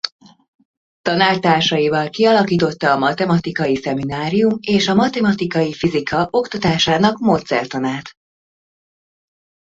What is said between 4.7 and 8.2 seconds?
a matematikai fizika oktatásának módszertanát.